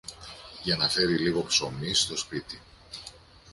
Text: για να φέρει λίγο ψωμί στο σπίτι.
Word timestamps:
για 0.63 0.75
να 0.75 0.89
φέρει 0.89 1.17
λίγο 1.17 1.43
ψωμί 1.43 1.93
στο 1.93 2.17
σπίτι. 2.17 2.61